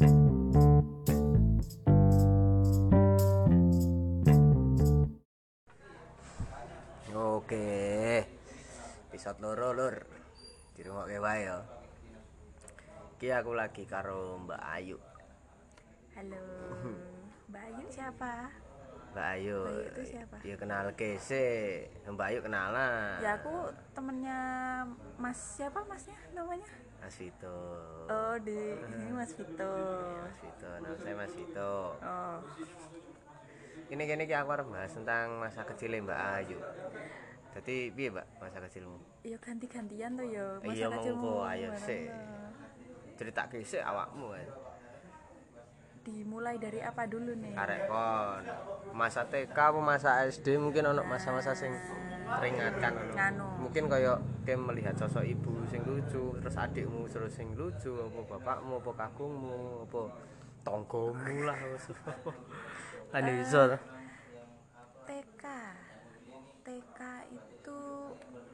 [0.00, 0.08] Oke.
[9.12, 10.00] Episode loro lur.
[10.72, 11.60] Dirungokke wae ya.
[13.20, 14.96] Iki aku lagi karo Mbak Ayu.
[16.16, 16.44] Halo,
[17.52, 18.48] Mbak Ayu siapa?
[19.10, 19.58] Mbak Ayu.
[19.58, 20.36] Mbak Ayu itu siapa?
[20.46, 21.86] Ya kenal ke sih.
[22.06, 23.18] Mbak Ayu kenalan.
[23.18, 23.54] Ya aku
[23.90, 24.40] temennya
[25.18, 26.68] Mas siapa masnya namanya?
[27.02, 27.58] Mas Vito.
[28.06, 29.72] Oh di ini Mas Vito.
[30.22, 31.72] Mas Vito, nama saya Mas Vito.
[31.98, 32.38] Oh
[33.90, 36.58] Ini kene iki aku arep bahas tentang masa kecil Mbak Ayu.
[37.50, 38.94] Jadi piye, Mbak, masa kecilmu?
[39.26, 40.46] ya ganti-gantian tuh ya.
[40.62, 42.06] Masa Iya, kecilmu monggo, ayo, sik.
[42.06, 43.18] tuh?
[43.18, 44.46] Cerita sik awakmu kan.
[46.00, 47.52] Dimulai dari apa dulu nih?
[47.52, 48.42] Arek kon.
[48.96, 51.76] Masa TK apa masa SD mungkin ono masa-masa sing
[52.40, 52.96] teringatkan.
[53.12, 53.68] Nganu.
[53.68, 54.16] Mungkin kaya
[54.48, 59.84] ke melihat sosok ibu sing lucu, terus adikmu terus sing lucu, apa bapakmu, apa kakungmu,
[59.84, 60.00] apa
[60.64, 61.58] tonggomu lah.
[63.12, 63.76] Kan iso.
[65.04, 65.44] TK.
[66.64, 67.80] TK itu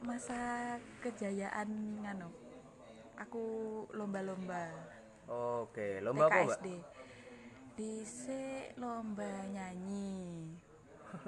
[0.03, 1.69] masa kejayaan
[2.03, 2.27] nganu.
[3.17, 3.45] Aku
[3.95, 4.67] lomba-lomba.
[5.27, 6.59] Oke, lomba apa, Mbak?
[6.59, 6.96] TKSD.
[7.77, 10.49] Dhisik lomba nyanyi.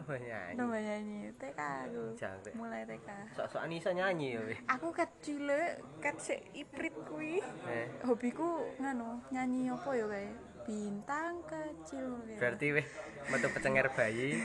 [0.09, 0.57] Nyanyi.
[0.57, 2.03] Lomba nyanyi TK aku.
[2.17, 2.53] Jangkrik.
[2.57, 3.09] Mulai TK.
[3.37, 4.57] Sok-sokan iso nyanyi ya, weh.
[4.65, 7.37] Aku kat cilik, kat sik iprit kuwi.
[7.69, 10.29] Eh, Hobiku nganu, nyanyi apa ya kae?
[10.65, 12.37] Bintang kecil kae.
[12.41, 12.87] berarti weh
[13.29, 14.41] metu pecenger bayi.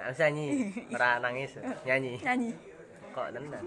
[0.00, 0.46] Harus nyanyi,
[0.96, 1.52] ora nangis,
[1.84, 2.16] nyanyi.
[2.24, 2.50] nyanyi.
[3.12, 3.64] Kok tenan?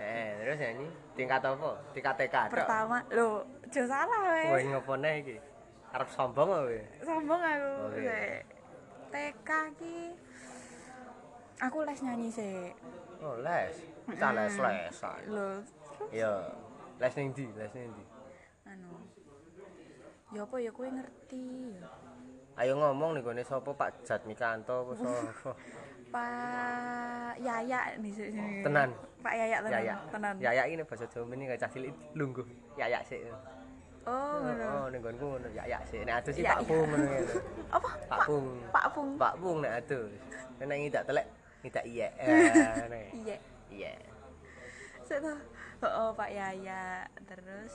[0.00, 1.70] Eh, terus nyanyi tingkat apa?
[1.92, 2.36] Tingkat TK.
[2.48, 4.64] Pertama, lho, aja salah Wah, wae.
[4.64, 5.36] ngopone iki?
[5.92, 6.80] Arep sombong apa?
[7.04, 7.72] Sombong aku.
[7.92, 8.00] Oke.
[8.00, 8.40] Sik.
[9.12, 9.96] TK ki
[11.60, 12.72] aku les nyanyi sih.
[13.20, 13.76] Oh, les.
[14.08, 15.20] Kita les lesan.
[15.28, 15.48] Lho,
[16.10, 16.32] Iya.
[16.96, 17.46] Les ning ndi?
[17.54, 18.04] Les ning ndi?
[18.72, 18.90] anu.
[20.32, 21.88] Ya apa ya kowe ngerti ya.
[22.56, 25.52] Ayo ngomong nih gone sapa Pak Jatmikanto apa sapa?
[26.14, 28.64] Pak Yaya di sini.
[28.64, 28.92] Tenan.
[29.20, 29.72] Pak Yaya tenan.
[29.76, 29.94] Yaya.
[30.08, 30.34] Tenan.
[30.40, 32.44] Yaya ini bahasa Jawa ini cah cilik lungguh.
[32.80, 33.20] Yaya sik.
[34.02, 34.66] Oh, ngono.
[34.66, 36.02] Oh, ning nggonku ngono Yaya sik.
[36.02, 36.58] Nek adus sih Yaya.
[36.58, 37.20] Pak Pung ngono ya.
[37.78, 37.90] Apa?
[38.10, 38.46] Pak Pung.
[38.74, 39.10] Pak Pung.
[39.14, 40.10] Pak Pung nek adus.
[40.58, 41.26] Nek ngidak telek
[41.62, 42.08] ngidak iya.
[43.14, 43.36] Iya.
[43.70, 43.92] Iya.
[45.06, 45.38] Saya tahu.
[45.86, 47.06] Oh, Pak Yaya.
[47.26, 47.72] Terus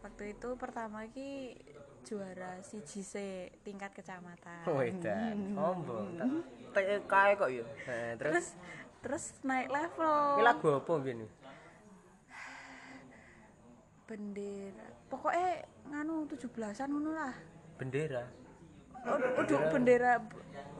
[0.00, 1.60] waktu itu pertama ki
[2.02, 4.64] juara siji se tingkat kecamatan.
[4.66, 6.08] Wedan, sombong.
[6.72, 7.64] TK kok ya.
[8.16, 8.48] Terus Terus
[9.02, 10.40] terus naik level.
[10.40, 11.28] iki lagu apa mbiyen?
[14.02, 14.88] bendera.
[15.12, 17.34] Pokoknya nganu 17-an ngono lah.
[17.76, 18.24] Bendera.
[19.02, 20.12] Ud- Udah bendera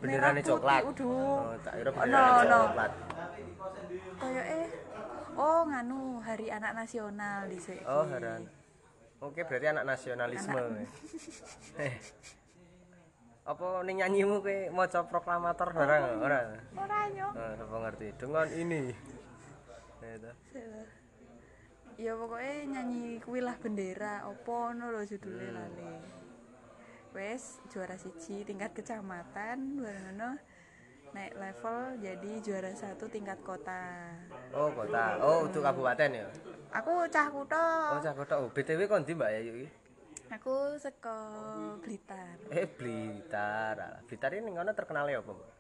[0.00, 0.80] Bendera merah coklat.
[0.88, 1.58] putih, Oh, Udah.
[1.60, 2.58] tak kira Oh, bendera no, no.
[2.64, 2.92] coklat.
[4.16, 4.66] Kayak eh
[5.34, 7.82] oh nganu Hari Anak Nasional di sini.
[7.84, 8.42] Oh, heran.
[9.20, 10.82] Oke, berarti anak nasionalisme.
[11.78, 11.94] Eh.
[13.42, 16.40] Apa ning nyanyimu kowe maca proklamator barang ora?
[16.74, 17.28] Ora nyo.
[17.30, 18.06] Oh, apa ngerti?
[18.16, 18.82] Dengan ini.
[20.00, 20.30] Itu.
[22.00, 25.56] Ya pokoknya nyanyi kuwi lah bendera opo ngono lho judule Hmm.
[25.56, 25.92] lali.
[27.12, 30.40] Wes juara siji tingkat kecamatan bareng
[31.12, 34.16] naik level jadi juara satu tingkat kota.
[34.56, 35.20] Oh, kota.
[35.20, 36.26] Oh, untuk kabupaten ya.
[36.72, 37.68] Aku cah kutha.
[37.92, 38.34] Oh, cah kota.
[38.40, 39.68] Oh, BTW kon Mbak Ayu iki?
[40.32, 41.20] Aku seko
[41.84, 42.40] Blitar.
[42.48, 44.00] Eh, Blitar.
[44.08, 45.50] Blitar ini ngono terkenal ya apa, Mbak?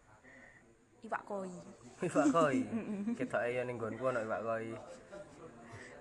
[1.04, 1.52] Iwak koi.
[2.00, 2.60] Iwak koi.
[3.52, 4.72] Ya ning nggonku ana iwak koi.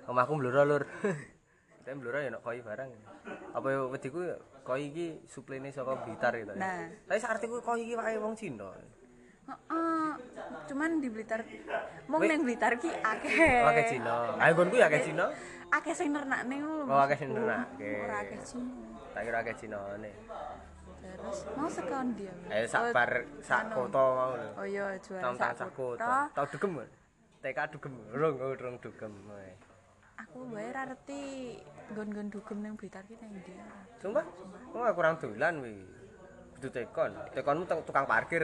[0.09, 0.83] Omahku mbloro lur.
[1.81, 2.89] Kita mbloro ya ana koi barang.
[3.57, 6.53] Apa yo wediku ya, koi iki suplene saka Blitar gitu.
[6.53, 6.89] Nah.
[7.09, 8.69] Tapi saartiku koi iki wae wong Cina.
[9.49, 10.09] Heeh.
[10.69, 11.41] Cuman di Blitar
[12.05, 13.65] mung ning Blitar ki akeh.
[13.65, 14.37] Akeh Cina.
[14.37, 15.25] Ayo nggonku ya akeh Cina.
[15.71, 16.85] Akeh sing nernakne lho.
[16.85, 17.89] Oh, akeh sing nernakne.
[18.05, 18.91] Ora akeh Cina.
[19.11, 20.11] Tak kira akeh Cinane.
[21.01, 22.33] Terus mau sekon dia.
[22.47, 23.11] Eh sak bar
[23.43, 23.75] sak anu.
[23.83, 24.49] kota mau lho.
[24.55, 26.31] Oh iya juara sak kota.
[26.31, 26.79] Tau dugem.
[27.43, 27.93] TK dugem.
[28.15, 29.13] Rung oh, rung dugem.
[30.31, 31.59] Aku wae ra ngerti
[31.91, 33.51] nggon-nggon dugem ning Blitar ki nang ndi.
[33.99, 34.23] Sumpah,
[34.71, 35.75] oh kurang dolan wi.
[36.55, 37.11] Kudu tekon.
[37.35, 38.39] Tekonmu tuk- tukang parkir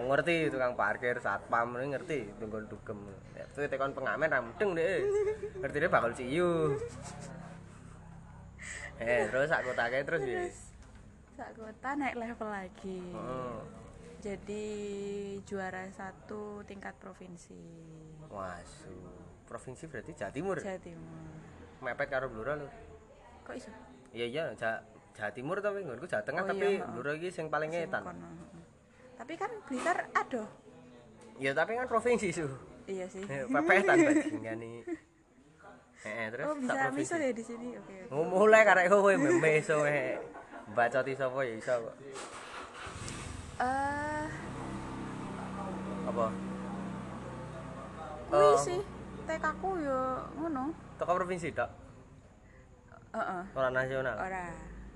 [0.00, 3.04] ngerti tukang parkir satpam ngerti tunggu dugem.
[3.36, 5.04] Ya, itu tekon pengamen ra mudeng deh.
[5.60, 6.72] Ngerti dia bakal ciu.
[8.96, 10.40] Eh, terus sak kota kae terus ya.
[11.36, 13.12] Sak kota naik level lagi.
[13.12, 13.60] Oh.
[14.24, 14.64] Jadi
[15.44, 17.60] juara satu tingkat provinsi.
[18.32, 19.28] Wasu.
[19.50, 20.56] Provinsi berarti Jawa Timur.
[20.62, 21.10] Jawa Timur.
[21.82, 22.70] Mepet karo Blora lho.
[23.42, 23.70] Kok iso?
[24.14, 24.78] Iya iya, Jawa,
[25.10, 26.86] Jawa Timur tapi nggonku Jawa Tengah Oh, tapi iya.
[26.86, 28.30] Blora iki sing paling kono.
[29.18, 30.44] Tapi kan Blitar ada.
[31.42, 32.46] Ya tapi kan provinsi su.
[32.86, 33.26] Iya sih.
[33.26, 34.86] Eh, Pepetan bajingan nih.
[36.00, 38.14] Heeh, terus oh bisa miso ya di sini oke oke.
[38.14, 40.14] Oh, mulai karek kowe memeso we.
[40.72, 41.94] Bacoti sapa ya iso kok.
[43.60, 44.26] eh
[46.06, 46.26] Apa?
[48.30, 48.56] kuwi Oh.
[48.56, 48.80] sih
[49.30, 50.00] TK ku yo
[50.34, 51.70] ngono Toko provinsi tok,
[53.12, 54.18] heeh ora nasional.
[54.18, 54.44] ora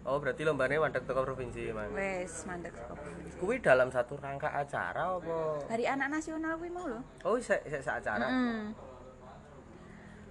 [0.04, 1.88] Oh, berarti lombane mandek toko provinsi, Mang.
[1.90, 3.40] wes mandek saka provinsi.
[3.40, 5.64] Kuwi dalam satu rangka acara apa?
[5.64, 8.28] hari anak nasional kuwi mau lho Oh, sik sik sak acara.
[8.28, 8.76] Mm.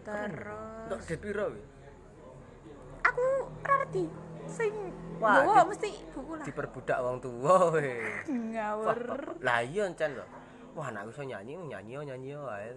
[0.03, 1.63] terus Untuk dit piro kuwi?
[3.01, 3.25] aku
[3.63, 4.03] ora ngerti
[4.45, 4.73] sing
[5.17, 7.97] Wah, Wah, di- mesti buku lah Diperbudak wong tuwa we.
[8.51, 8.99] ngawur
[9.39, 10.25] Lah iya encen lho.
[10.73, 12.69] Wah, anakku iso nyanyi, nyanyi nyanyi yo ae.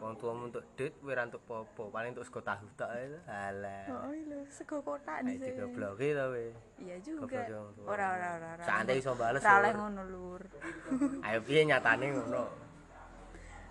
[0.00, 3.20] Wong tuamu untuk dit, kowe untuk popo, paling untuk sego tahu tok lho.
[3.22, 3.84] Alah.
[4.00, 6.46] oh iya lho sego kotak Ayo nih digobloki to we.
[6.78, 7.84] iya juga tua.
[7.86, 9.38] ora ora ora ora Santai iso bales.
[9.38, 10.42] ora oleh ngono lur
[11.28, 12.44] Ayo piye nyatane ngono.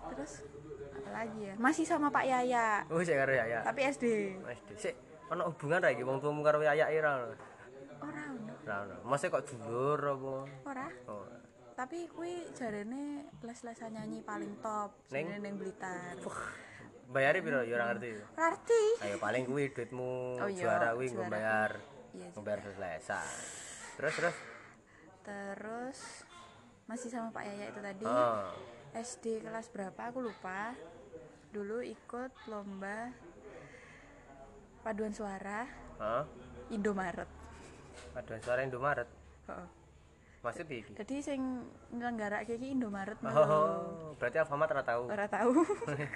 [0.08, 0.32] terus
[0.92, 3.58] apa lagi ya masih sama Pak Yaya Oh, sik karo Yaya.
[3.62, 4.04] tapi SD
[4.40, 4.94] Wis sik
[5.26, 7.26] ana hubungan ra iki wong tuamu karo Yaya ra ono.
[8.00, 8.96] ora ono Ra ono.
[9.02, 10.34] Mosok kok dulur apa?
[10.64, 11.26] ora Oh.
[11.80, 16.12] Tapi kuwi jarene les-lesan nyanyi paling top sing ning Blitar
[17.10, 18.22] Bayari piro ya ora ngerti.
[18.38, 21.18] Arti Ayo paling kuwi duitmu Oh iya, juara kuwi juara.
[21.18, 21.70] ngombayar.
[22.14, 23.20] Iya, Ngombayar selesa.
[23.98, 24.36] Terus terus.
[25.20, 25.98] terus
[26.86, 28.54] masih sama Pak Yaya itu tadi Oh.
[28.94, 30.76] SD kelas berapa aku lupa
[31.50, 33.10] dulu ikut lomba
[34.80, 35.66] paduan suara
[35.98, 36.28] Hah?
[36.70, 37.26] Indomaret
[38.12, 39.08] Paduan suara Indomaret.
[39.48, 39.79] Heeh.
[40.40, 40.92] Maksud iki?
[40.96, 41.40] jadi sing
[41.90, 43.28] nyelenggara iki Indomaret oh.
[43.28, 43.76] Oh,
[44.16, 45.02] berarti Alfamart ora tahu.
[45.06, 45.52] ora tahu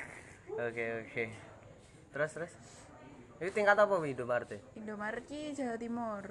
[0.64, 1.24] Oke, oke.
[2.08, 2.52] Terus terus.
[3.36, 4.48] Ini tingkat apa wi Indomaret?
[4.50, 4.58] e?
[4.74, 6.24] Indomaret ki Jawa Timur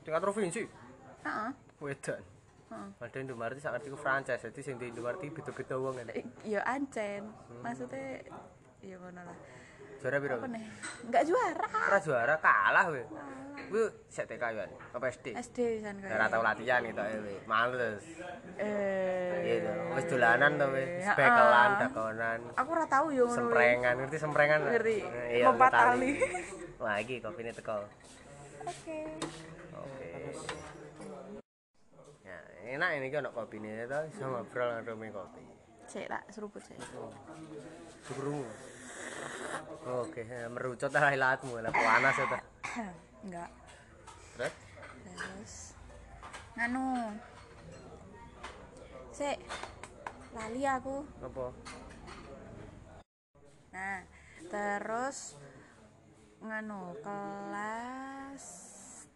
[0.00, 0.62] Tingkat provinsi.
[1.22, 1.50] Heeh.
[1.78, 2.22] Wedan.
[2.70, 2.88] Heeh.
[2.98, 6.08] Ada Indomaret sak ngerti ku franchise, jadi sing di Indomaret iki beda-beda wong kan.
[6.10, 7.28] Eh, ya ancen
[7.60, 8.22] maksudnya
[8.80, 9.36] ya ngono lah
[9.98, 10.34] Juara piro?
[10.34, 10.64] apa nih
[11.06, 13.02] nggak juara Ora juara kalah we.
[13.72, 14.68] Kuwi sik TK yo.
[14.92, 15.32] Apa SD?
[15.32, 17.40] SD san kayak Ora tau latihan gitu we.
[17.48, 18.04] Males.
[18.60, 19.72] eh Gitu.
[19.96, 21.00] Wis dolanan to we.
[21.00, 21.80] Ya, Spekelan, ah.
[21.80, 22.40] dakonan.
[22.52, 23.38] aku ora tahu yo ngono.
[23.40, 24.60] Semprengan, ngerti semprengan?
[24.68, 24.98] Ngerti.
[25.08, 26.20] Eh, Iya, tali.
[26.84, 27.88] Wah, iki kopine teko.
[28.62, 28.98] oke
[29.72, 30.10] Oke.
[32.28, 32.38] Ya,
[32.76, 35.42] enak ini kan kopi ini to, iso ngobrol ngarep kopi.
[35.88, 36.76] cek lah seruput cek
[38.04, 38.46] Suruh.
[39.82, 42.38] Oke, ya, merucut lah ilatmu lah panas ya
[43.22, 43.48] enggak
[44.32, 44.54] Terus
[45.04, 45.52] terus?
[46.56, 47.16] Nganu?
[49.12, 49.38] Cek
[50.32, 51.04] lali aku.
[51.20, 51.46] Apa?
[53.72, 54.04] nah
[54.52, 55.40] terus
[56.44, 58.44] nganu kelas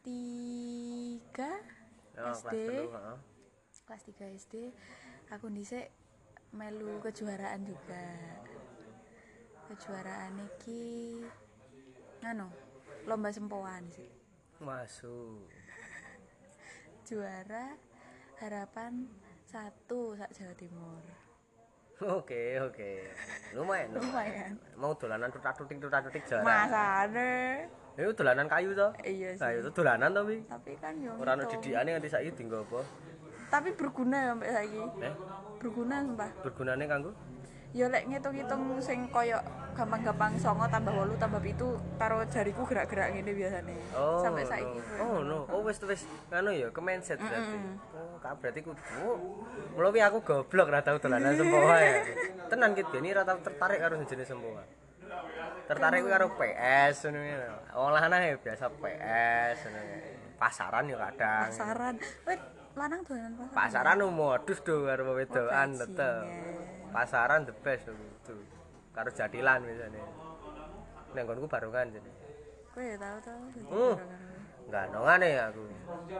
[0.00, 1.60] tiga
[2.16, 2.56] Oh, SD
[2.88, 4.54] kelas kelas 3 SD
[5.28, 5.92] aku dhisik
[6.56, 8.08] melu kejuaraan juga.
[9.68, 11.20] Kejuaraan iki
[12.24, 12.48] nganu
[13.04, 14.15] lomba sempoan sih
[14.56, 15.44] Masuk.
[17.04, 17.78] juara
[18.36, 19.06] harapan
[19.44, 21.02] satu sak Jawa Timur
[21.96, 23.08] Oke, oke.
[23.52, 26.44] Lumayan, lumayan Mau dolanan tutak-tutik tutak-tutik jarak.
[26.44, 27.64] masane
[27.94, 28.90] Itu dolanan kayu to?
[29.00, 30.42] iya sih itu dolanan to wi.
[30.44, 31.62] tapi kan yo Ora ono ngitung.
[31.62, 32.80] didikane nganti saiki dienggo apa?
[33.46, 35.14] tapi berguna ya sampai saiki Eh,
[35.56, 37.10] berguna sumpah bergunane kanggo?
[37.76, 39.36] Ya lek ngitung-ngitung sing koyo
[39.76, 44.80] gampang-gampang songo tambah wolu tambah pitu karo jariku gerak-gerak ngene biasanya Oh, sampai saiki.
[44.96, 45.44] Oh, no.
[45.52, 47.56] Oh, wis wis nganu ya, ke mindset berarti.
[47.92, 48.80] Oh, berarti kudu.
[49.04, 49.44] Oh,
[49.76, 52.00] Mula wi aku goblok ra tau dolanan sempoa ya.
[52.48, 54.64] Tenan ki Beni ra tau tertarik karo jenis sempoa.
[55.68, 57.36] Tertarik kuwi karo PS ngono ya.
[57.76, 59.80] Wong lanang ya biasa PS ngono.
[60.40, 61.48] Pasaran ya kadang.
[61.52, 62.40] pasaran wait
[62.76, 66.24] lanang dolanan pasaran Pasaran nu modus do karo wedokan tetep.
[66.92, 68.36] Pasaran the best itu.
[68.94, 70.04] Karo jadilan misalnya.
[71.14, 72.10] Nek nggonku barongan jadi.
[72.76, 73.40] kowe ya tau tau
[73.72, 73.96] Hmm.
[74.68, 75.64] Nongane aku.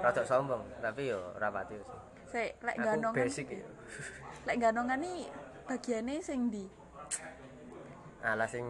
[0.01, 1.99] Rada sombong, tapi yo ora pati sih.
[2.27, 3.67] Sik, lek Aku gandongan basic ya.
[4.49, 5.29] lek gandongan nih
[5.69, 6.65] bagiannya sing di
[8.25, 8.65] Alah sing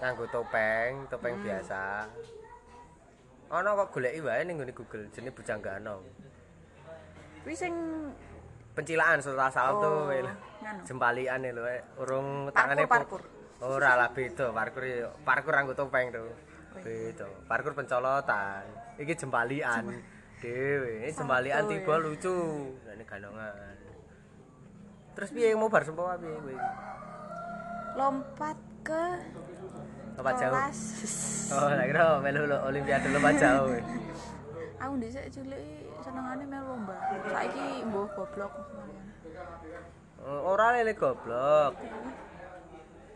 [0.00, 2.06] nganggo topeng, topeng biasa.
[3.50, 6.04] Ana kok goleki wae ning Google jenenge bujang ganong.
[7.46, 7.74] kuwi sing
[8.76, 10.12] Pencilaan salah salto Oh.
[10.84, 13.22] Jembalian lho wae urung tangane po- parkur.
[13.56, 16.28] Ora lah beda, parkur yo- parkur nganggo topeng to.
[16.76, 17.24] Beda.
[17.48, 18.68] Parkur pencolotan.
[19.00, 19.96] Iki jembalian
[20.36, 21.08] dhewe.
[21.08, 22.04] Ini jembalian tiba ya.
[22.04, 22.36] lucu.
[22.84, 23.74] Ini gandongan.
[25.16, 26.56] Terus piye mau bar sempoa piye kowe?
[27.96, 29.04] lompat ke
[30.12, 30.52] Lompat jauh.
[31.56, 33.72] Oh, lagi kira melu olimpiade lompat jauh.
[34.82, 36.96] aku dhisik cilik senengane melu lomba.
[37.30, 38.52] Saiki mbuh goblok
[40.26, 41.76] Oh, Ora lele goblok.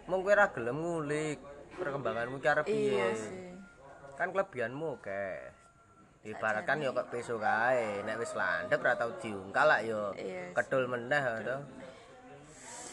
[0.06, 1.38] Mung kowe ora gelem ngulik.
[1.70, 3.08] perkembanganmu ki arep iya piye?
[3.16, 3.56] sih.
[4.18, 5.24] Kan kelebihanmu oke.
[6.28, 10.12] Ibaratkan yo kok besok kae nek wis landhep ora tau diungkal lak yo.
[10.12, 10.52] Iya.
[10.52, 11.56] kedul meneh to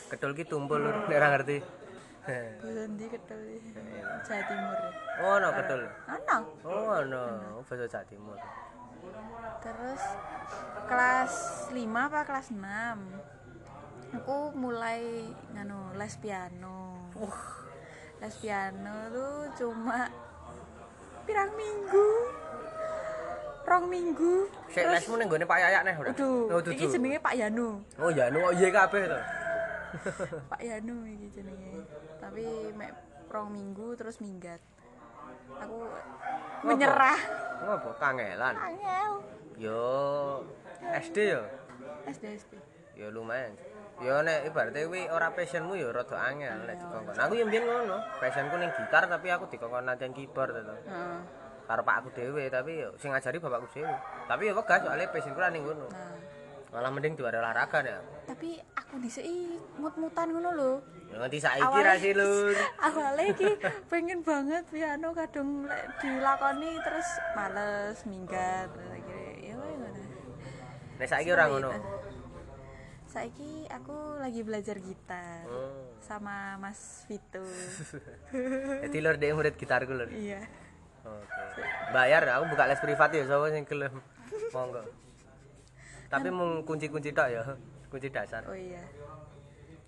[0.08, 1.58] kedul ki tumpul lur nek ora ngerti.
[2.64, 3.40] Basa ndi ketel
[4.24, 4.78] Jawa Timur.
[5.20, 5.82] Oh no kedul.
[6.08, 6.36] Ana.
[6.64, 7.24] oh no
[7.68, 8.40] basa Jawa Timur
[9.64, 10.02] Terus
[10.88, 11.34] kelas
[11.74, 17.12] 5 apa kelas 6 Aku mulai nganu les piano.
[18.24, 20.08] Les piano tuh cuma
[21.28, 22.10] pirang minggu
[23.68, 24.48] Rong minggu.
[24.72, 27.84] Sik lesmu ning gone Pak Yayak neh ora Aduh, oh iki jenenge Pak Yanu.
[28.00, 29.20] Oh ya no iya kabeh to?
[30.56, 31.84] Pak Yanu iki jenenge.
[32.16, 32.96] Tapi mek
[33.28, 34.64] rong minggu terus minggat.
[35.60, 35.84] Aku
[36.64, 37.20] menyerah
[37.64, 38.56] ngopo kangelan?
[38.56, 39.12] Angel
[39.58, 39.84] yo
[40.94, 41.42] SD yo?
[42.06, 42.54] SD SD
[42.98, 43.54] ya lumayan.
[43.98, 47.18] Ya nek ibaratnya kuwi ora passionmu ya rada angel nek dikongkon.
[47.18, 51.20] Aku yo mbiyen ngono passionku ning gitar tapi aku dikongkon latihan keyboard to Heeh.
[51.68, 53.94] karo pakku dhewe tapi yo sing ngajari bapakku dhewe.
[54.30, 55.90] Tapi yo wegah soalnya passionku lah ning ngono.
[56.70, 58.12] Malah mending juara olahraga nek aku.
[58.30, 60.72] Tapi aku dhisiki mut-mutan ngono lho.
[61.10, 62.54] Nganti saiki ra sih lur
[62.86, 63.50] Awalnya iki
[63.88, 65.66] pengen banget piano kadung
[65.98, 70.02] dilakoni terus males minggat terus akhirnya ya wae ngono.
[70.98, 71.72] nek saiki ora ngono
[73.08, 75.96] Saiki aku lagi belajar gitar Hmm.
[75.98, 77.40] sama Mas Vito.
[78.84, 80.44] Jadi lur dhek murid gitarku lur iya.
[81.02, 81.64] Oke.
[81.90, 83.96] Bayar aku buka les privat ya sapa sing gelem.
[84.52, 84.84] Monggo.
[86.08, 87.42] Tapi mung kunci-kunci tok ya.
[87.88, 88.44] Kunci dasar.
[88.44, 88.84] Oh iya.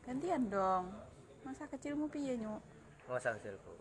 [0.02, 0.88] Gantian dong.
[1.50, 2.62] Masa kecilmu piye, Nyuk?
[3.10, 3.74] Masa kecilku.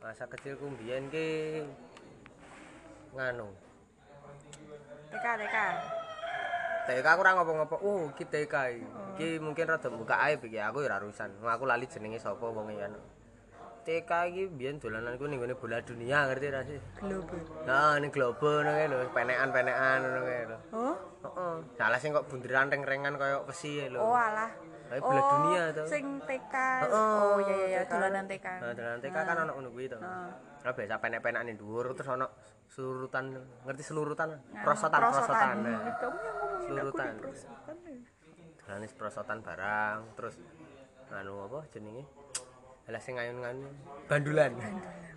[0.00, 1.60] Masa kecilku mbiyen ki
[3.12, 3.52] nganu.
[5.12, 5.56] TK TK.
[6.88, 7.76] TK aku ora ngopo-ngopo.
[7.84, 8.86] Oh, iki TK iki.
[9.12, 10.56] Iki mungkin rada buka aib iki.
[10.56, 11.36] Aku ya ora urusan.
[11.44, 12.88] Aku lali jenenge sapa wong ya.
[13.84, 16.80] TK iki biyen dolananku ning gone bola dunia ngerti ra sih?
[16.96, 17.36] Globe.
[17.68, 20.58] Nah, ning globo ngono kae lho, penekan-penekan ngono kae lho.
[20.72, 20.96] Oh?
[21.28, 21.54] Heeh.
[21.76, 24.00] Salah sing kok bunderan reng-rengan kaya besi lho.
[24.00, 24.48] Oh alah.
[24.84, 25.86] Kayak bola dunia tuh.
[25.88, 26.54] Sing TK.
[26.54, 28.46] Heeh, Oh iya iya dolanan TK.
[28.46, 29.98] Nah, dolanan TK kan ana ngono kuwi to.
[29.98, 30.28] Heeh.
[30.64, 32.26] Nah, biasa penek-penekan ning dhuwur terus ana
[32.72, 33.24] selurutan,
[33.68, 34.28] ngerti selurutan?
[34.32, 35.56] Nah, Prosotan, prosotan.
[35.60, 37.12] Nah, Kamu yang ngomongin aku Selurutan.
[38.80, 40.34] di prosotan barang, terus
[41.12, 42.04] anu apa jenenge?
[42.88, 43.68] Alah sing ayun-ayun
[44.08, 44.52] bandulan.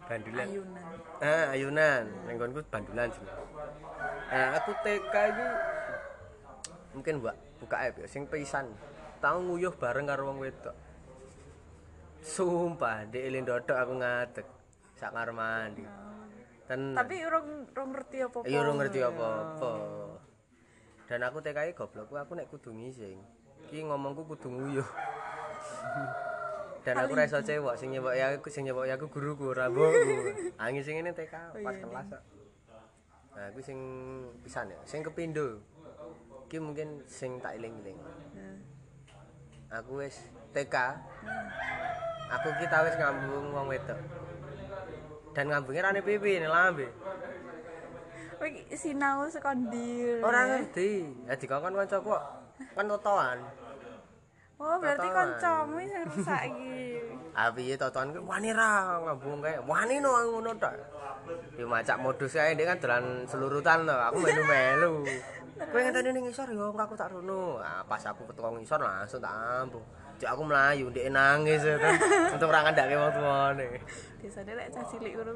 [0.08, 0.48] Bandulan.
[0.48, 0.84] Ayunan.
[1.20, 2.04] Ah, ayunan.
[2.28, 3.36] Ning nggonku bandulan jenenge.
[4.32, 5.48] Nah, aku TK iki
[6.92, 8.68] mungkin mbak buka ya sing pisan.
[9.18, 10.76] Tau nguyuh bareng karo wong wedok.
[12.22, 14.48] Sumpah, ndek elin dodok aku ngadeg.
[14.98, 15.86] Sak kamar mandi.
[16.68, 18.46] Ten Tapi orang orang ngerti apa-apa.
[18.50, 19.72] iya ora ngerti apa-apa.
[21.08, 23.18] Dan aku TK goblok, aku nek kudu ngising.
[23.72, 24.90] Ki ngomongku kudu nguyuh.
[26.86, 29.68] Dan aku ra iso cewek sing nyewok ya aku sing nyewok ya aku guruku ora
[29.68, 30.56] mbokku.
[30.56, 32.08] Angin sing ini TK pas kelas.
[33.38, 33.78] Nah, aku sing
[34.42, 35.62] pisan ya, sing kepindo.
[36.48, 38.00] Ki mungkin sing tak eling-eling.
[39.68, 40.16] Aku wis
[40.56, 40.76] TK.
[42.28, 44.00] Aku ki tau wis ngambung wong wedok.
[45.36, 46.88] Dan ngambungnya rane pipi ning lambe.
[48.40, 50.24] Wih, sinau sekondil.
[50.24, 51.04] Ora ngerti.
[51.28, 52.24] Ya dikongkon kancaku kok
[52.80, 53.38] kan totoan.
[54.58, 56.78] Oh, berarti kancamu sing rusak iki.
[57.38, 59.62] Ah piye totoan ku wani ra ngambung kae.
[59.68, 60.74] Wani no ngono tok.
[61.60, 63.94] Yo macak modus kae ndek kan dolan selurutan to.
[63.94, 65.06] Aku melu-melu.
[65.58, 67.58] Kowe ngenteni ning ngisor yo aku tak rono.
[67.58, 69.86] Ah pas aku ketemu ngisor langsung tak ambung.
[70.18, 71.94] Cek aku melayu ndek nangis ya kan.
[72.38, 73.68] Untuk ora ngandake wong tuane.
[74.22, 75.34] Biasanya lek cah cilik ngono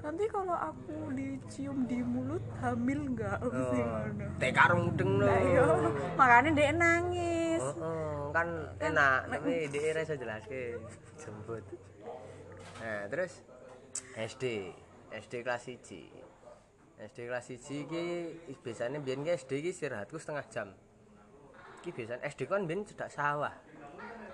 [0.00, 3.38] nanti kalau aku dicium di mulut hamil enggak?
[3.42, 4.26] Mesti ngono.
[4.38, 5.24] Tek karo mudeng no.
[5.26, 5.62] Lah iya,
[6.16, 7.62] makanya dia nangis.
[7.62, 8.48] Heeh, kan
[8.80, 10.62] enak tapi dhek ora iso jelaske
[11.20, 11.64] jemput.
[12.80, 13.44] Nah, terus
[14.16, 14.72] SD,
[15.12, 16.29] SD kelas 1.
[17.00, 18.04] SD kelas 1 iki
[18.60, 20.68] biasanya biyen ki SD iki istirahatku setengah jam.
[21.80, 23.56] Iki biasanya SD kan biyen cedak sawah.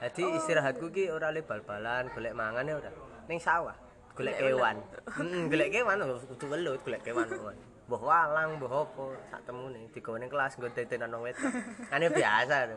[0.03, 2.91] Jadi istirahatku ki ora le bal-balan, golek mangan ya ora.
[3.31, 3.79] Ning sawah,
[4.19, 4.83] golek kewan.
[5.15, 5.97] Heeh, golek kewan
[6.35, 7.31] kudu welut, golek kewan.
[7.87, 11.55] Mbah walang, mbah apa, sak temune digawe ning kelas nggo tetenan wong wedok.
[11.95, 12.77] Ya biasa to.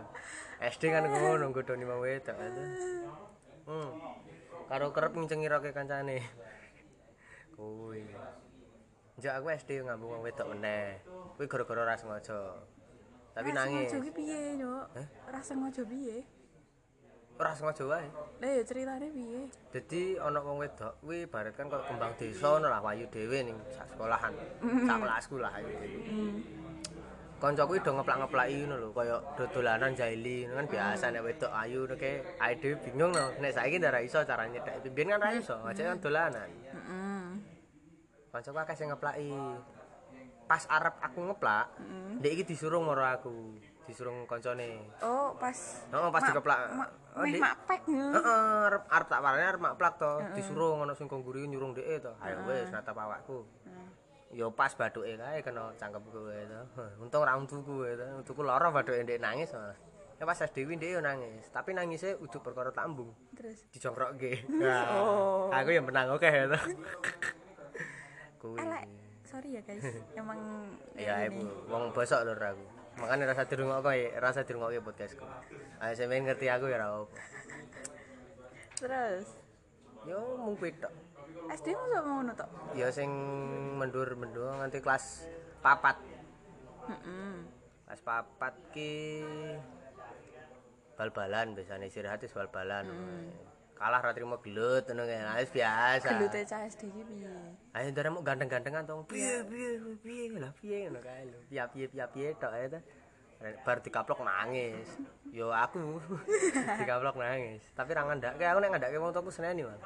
[0.69, 2.37] SD kan ngono nggodoni wong wedok.
[3.65, 3.89] Hmm.
[4.69, 6.21] Karo kerep ngencengi roke kancane.
[7.57, 8.05] Kuwi.
[9.19, 10.95] Njak aku SD ngambung wong wedok meneh.
[11.35, 12.55] Kuwi gara-gara ora sengaja.
[13.35, 13.91] Tapi nangis.
[13.91, 14.85] Sengaja ki piye, Nyuk?
[14.95, 15.07] Hah?
[15.27, 16.23] Ora sengaja piye?
[17.35, 18.07] Ora sengaja wae.
[18.39, 19.51] Lah ya ceritane piye?
[19.75, 23.59] Jadi ana wong wedok kuwi ibarat kan kok kembang desa ngono lah wayu dhewe ning
[23.75, 24.31] sak sekolahan.
[24.87, 25.67] Sak kelasku lah ayo.
[27.39, 32.03] kancaku do ngeplak-ngeplaki ngono lho, kaya dodolanan jaili kan biasa nek wedok ayu nek
[32.39, 33.35] ae dhewe bingung no.
[33.43, 34.87] Nek saiki ndak ra iso cara nyedhek.
[34.95, 36.47] Biyen kan ra iso, aja kan dolanan.
[36.71, 37.08] Heeh.
[38.29, 39.33] Kancaku akeh sing ngeplaki.
[40.45, 41.65] Pas arep aku ngeplak,
[42.17, 43.53] ndek iki disuruh maro aku.
[43.85, 44.81] Disuruh kancane.
[44.99, 45.53] Oh, pas
[45.85, 46.59] Heeh, pas mak- dikeplak.
[47.11, 47.41] Oh, meh Dik.
[47.41, 48.05] mak pek nge.
[48.11, 52.13] Heeh, arep arep tak warane arep makplak to, disuruh ngono sing kongguri nyurung dheke to.
[52.19, 53.45] Ayo wis natap awakku.
[54.29, 56.61] Yo pas bathuke kae kena cangkemku kae to.
[57.03, 58.05] Untung ra untuku kae to.
[58.19, 59.53] Untuku lara bathuke ndek nangis.
[60.17, 63.13] Ya pas SD kuwi ndek yo nangis, tapi nangisnya ujuk perkara tambung.
[63.33, 64.45] Terus Dijongkrokke.
[64.61, 65.49] Nah, Oh.
[65.51, 66.57] Aku yang menang oke ya to.
[68.39, 68.57] Kuwi.
[68.57, 68.87] elek.
[69.27, 69.83] Sorry ya guys.
[70.19, 70.39] Emang
[70.95, 72.65] Ya ibu, wong bosok lho aku.
[72.99, 75.23] Makanya rasa dirungokke, rasa dirungokke podcastku.
[75.79, 77.03] Ayo sampeyan ngerti aku ya ra.
[78.79, 79.39] Terus
[80.07, 80.93] Yo mung kuwi tok.
[81.51, 82.49] SD mu sok ngono tok.
[82.77, 83.11] Ya sing
[83.75, 85.27] mendur-mendur nganti kelas
[85.59, 85.99] papat.
[86.87, 87.35] Heeh.
[87.83, 89.25] Kelas papat ki
[90.95, 92.87] bal-balan biasane istirahat bal-balan.
[93.79, 95.23] Kalah ra trimo gelut ngono kae.
[95.23, 96.07] Nah, wis biasa.
[96.19, 97.31] Gelute cah SD ki piye?
[97.71, 99.07] Ayo ndare mau ganteng-gantengan tong.
[99.07, 101.39] Piye piye piye lah piye ngono kae lho.
[101.47, 102.67] Piye piye piye piye tok ae.
[103.63, 104.99] Bar dikaplok nangis.
[105.31, 105.95] Yo aku
[106.83, 107.63] dikaplok nangis.
[107.71, 109.79] Tapi ra ngandake aku nek ngandake wong tuaku seneni, Mas.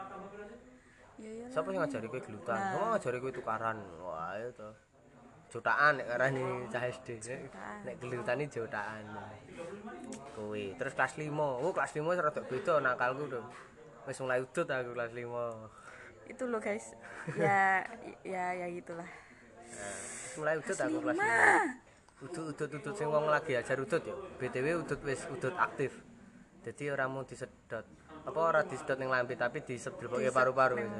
[1.21, 1.45] Ya.
[1.53, 2.57] Siapa yang ngajari kowe gelutan?
[2.57, 3.77] Kamu ngajari kowe tukaran.
[4.01, 4.69] Wah, itu to.
[5.53, 7.21] Jutaan nek arani cah SD.
[7.85, 9.05] Nek gelutan iki jutaan.
[10.33, 11.29] Kowe terus kelas 5.
[11.29, 13.41] Oh, kelas 5 wis rada beda nakalku to.
[14.03, 16.27] Wis mulai udut aku kelas 5.
[16.27, 16.91] Itu loh guys.
[17.39, 17.87] Ya
[18.27, 19.07] ya ya gitulah.
[20.27, 22.23] Wis mulai udut aku kelas 5.
[22.23, 24.15] Udut udut udut sing wong lagi ajar udut ya.
[24.39, 25.95] BTW udut wis udut aktif.
[26.63, 27.87] Jadi ora mau disedot.
[28.23, 30.91] Apa ora disedot ning lambe tapi disedot paru-paru wis.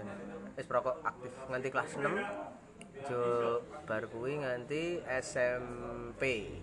[0.56, 3.08] Wis perokok aktif nganti kelas 6.
[3.12, 6.56] Jo bar kuwi nganti SMP.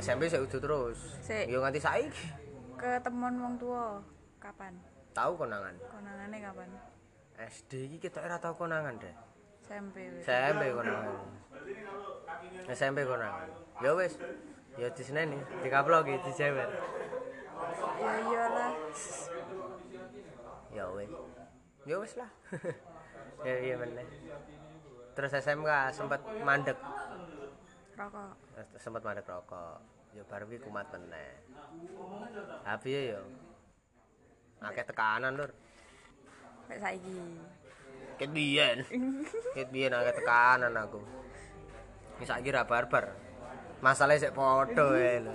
[0.00, 1.20] SMP saya udut terus.
[1.28, 2.24] Yo nganti saiki.
[2.80, 4.00] Ketemuan wong tua
[4.40, 4.76] kapan?
[5.14, 5.74] Tahu konangan.
[5.78, 6.68] Konangannya kapan?
[7.38, 9.14] SD iki kita ora tau konangan deh.
[9.62, 9.96] SMP.
[10.26, 11.06] SMP konangan.
[12.66, 13.48] SMP konangan.
[13.78, 14.18] Ya wis.
[14.74, 16.66] Ya diseneni, dikaploki, dijewer.
[18.02, 18.72] Ya iyalah.
[20.74, 21.10] Ya wis.
[21.86, 22.30] Ya wis lah.
[23.46, 24.06] ya iya meneh.
[25.14, 26.74] Terus SMK sempat mandek,
[27.94, 28.34] Rokok.
[28.82, 29.78] sempat mandek rokok.
[30.10, 31.38] Ya baru kuwi kumat meneh.
[32.66, 33.22] Ha piye ya?
[34.62, 35.50] Akeh tekanan, Lur.
[36.68, 37.18] Kayak saiki.
[38.14, 38.78] Ket biyen.
[39.54, 41.00] Ket biyen akeh tekanan aku.
[42.22, 43.10] Wis saiki ra barbar.
[43.82, 45.34] Masalahnya sik padha ae lho.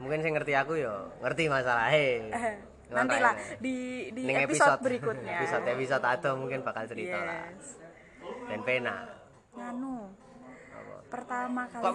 [0.00, 2.30] Mungkin sing ngerti aku ya ngerti masalahe.
[2.96, 5.42] Nanti lah di di Ning episode, berikutnya.
[5.42, 7.50] episode episode atau mungkin bakal cerita lah.
[7.50, 7.82] Yes.
[8.46, 9.10] Dan pena.
[9.58, 10.14] Nganu.
[11.06, 11.92] Pertama kali Kok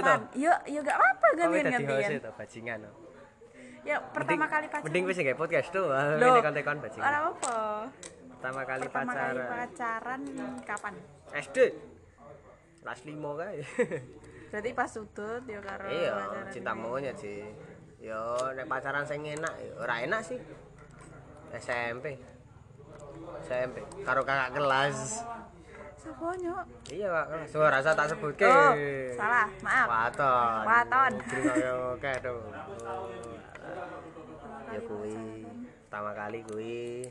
[0.00, 0.20] toh?
[0.36, 2.20] Ya, ya gak apa Kok gantian gantian.
[2.20, 2.78] itu bajingan.
[2.84, 2.90] no?
[3.86, 4.84] Ya pertama Mending- kali pacaran.
[4.84, 5.86] Mending wis nggak podcast tuh.
[5.86, 7.06] Loh, Ini konten-konten bajingan.
[7.06, 7.56] Ora apa.
[8.28, 9.48] Pertama kali Pertama kali pacaran.
[9.48, 10.20] pacaran
[10.60, 10.94] kapan?
[11.32, 11.58] SD.
[12.82, 13.58] Kelas 5 kae.
[14.50, 17.42] Berarti pas sudut ya karo Iya, pacaran cinta monyet sih.
[17.98, 18.22] Yo,
[18.52, 20.38] nek pacaran sing enak, ora enak sih.
[21.52, 22.18] SMP.
[23.40, 25.22] SMP karo kakak kelas.
[26.06, 26.64] Sapa nyok?
[26.94, 27.50] Iya, kelas.
[27.58, 28.46] Wah, rasa tak sebutke.
[28.46, 28.72] Oh,
[29.18, 29.50] salah.
[29.58, 29.86] Maaf.
[29.90, 30.62] Waton.
[30.62, 31.12] Waton.
[31.98, 32.40] Oke tuh.
[34.66, 35.14] Ya kuwi
[35.86, 37.10] pertama kali kuwi.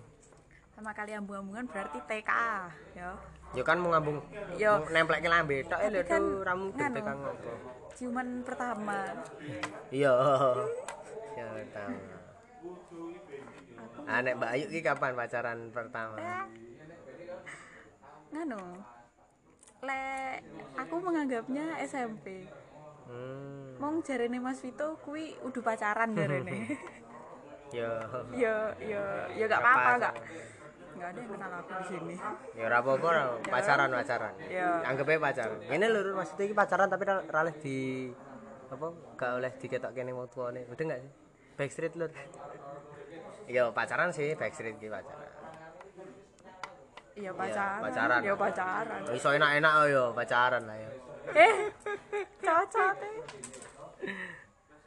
[0.71, 2.31] Pertama kali ambung-ambungan berarti TK
[2.95, 3.11] ya.
[3.51, 4.23] Ya kan mau ngambung.
[4.55, 4.79] Yo.
[4.79, 6.95] mau nemplekke lambe tok Tapi lho kan tuh ramu nganu.
[6.95, 7.51] tekan ngopo.
[7.95, 8.99] Ciuman pertama.
[9.91, 10.15] Iya.
[11.35, 11.99] Ya pertama.
[14.05, 16.15] Ah, nek Mbak Ayu ki kapan pacaran pertama?
[18.35, 18.59] Nganu.
[19.87, 20.03] Le
[20.75, 22.43] aku menganggapnya SMP.
[23.07, 23.79] Hmm.
[23.79, 26.75] Mong jarene Mas Vito kuwi udah pacaran jarene.
[27.73, 27.97] Ya.
[28.35, 30.15] ya ya ya gak apa-apa gak.
[30.95, 32.15] Gak ada yang kenal aku di sini.
[32.59, 34.33] Ya ora apa-apa pacaran pacaran.
[34.51, 34.83] Ya.
[34.83, 35.57] Anggap aja pacaran.
[35.71, 37.77] Ini lho maksudnya iki pacaran tapi ra ra oleh di
[38.67, 40.67] apa gak oleh diketok kene wong tuane.
[40.67, 41.11] Udah enggak sih?
[41.55, 42.11] Backstreet lur.
[43.47, 45.44] Iya pacaran sih backstreet ki pacaran.
[47.15, 47.79] Iya pacaran.
[47.79, 48.19] pacaran.
[48.27, 49.01] Ya pacaran.
[49.15, 50.89] Iso enak-enak oh yo pacaran lah ya.
[51.31, 51.55] Eh.
[52.43, 53.15] Cocok eh.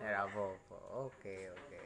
[0.04, 0.78] Ya ora apa-apa.
[1.08, 1.80] Oke, oke.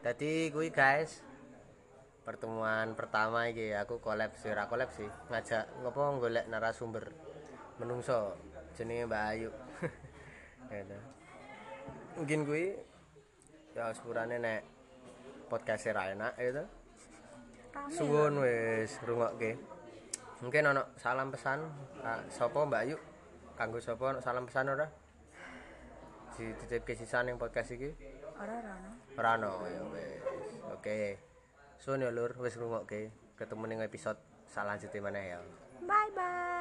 [0.00, 1.20] Jadi kuwi guys
[2.24, 7.12] pertemuan pertama iki aku collab sih ora collab sih ngajak ngopo golek narasumber
[7.76, 8.40] menungso
[8.72, 9.50] jenenge Mbak Ayu.
[10.72, 10.98] Gitu.
[12.16, 12.95] Mungkin kuwi
[13.76, 14.64] ya sepurane nek
[15.52, 16.64] podcast ra enak gitu.
[17.76, 19.60] Rame Suwun wis rungokke.
[20.40, 21.60] Mungkin ana salam pesan
[22.00, 22.96] Kak sapa Mbak Ayu?
[23.52, 24.88] Kanggo sapa ana salam pesan ora?
[26.40, 27.92] Dititipke sisan ning podcast iki.
[28.40, 28.90] ora ora no.
[29.20, 30.52] Ora ono ya wis.
[30.72, 31.20] Oke.
[31.76, 33.12] Suwun ya Lur, wis rungokke.
[33.36, 34.16] Ketemu ning episode
[34.48, 35.38] selanjutnya mana ya.
[35.84, 36.55] bye bye